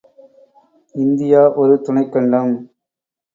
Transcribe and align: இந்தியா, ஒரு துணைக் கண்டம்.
இந்தியா, 0.95 1.41
ஒரு 1.55 1.75
துணைக் 1.81 2.11
கண்டம். 2.11 2.53